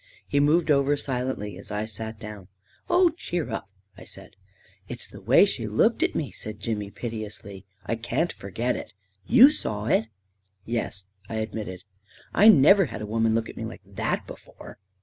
He 0.27 0.39
moved 0.39 0.71
over 0.71 0.97
silently 0.97 1.59
as 1.59 1.69
I 1.69 1.85
sat 1.85 2.19
down. 2.19 2.47
44 2.87 2.97
Oh, 2.97 3.09
cheer 3.11 3.51
up! 3.51 3.69
"I 3.95 4.03
said. 4.03 4.35
44 4.87 4.87
It's 4.87 5.07
the 5.07 5.21
way 5.21 5.45
she 5.45 5.67
looked 5.67 6.01
at 6.01 6.15
me/ 6.15 6.23
9 6.23 6.31
said 6.33 6.59
Jimmy, 6.59 6.89
piteously." 6.89 7.65
I 7.85 7.97
can't 7.97 8.33
forget 8.33 8.75
it. 8.75 8.95
You 9.27 9.51
saw 9.51 9.85
it."" 9.85 10.07
Yes," 10.65 11.05
I 11.29 11.35
admitted. 11.35 11.83
44 12.33 12.41
1 12.45 12.61
never 12.61 12.85
had 12.85 13.03
a 13.03 13.05
woman 13.05 13.35
look 13.35 13.47
at 13.47 13.57
me 13.57 13.63
like 13.65 13.81
that 13.85 14.25
be 14.25 14.33
fore." 14.37 14.79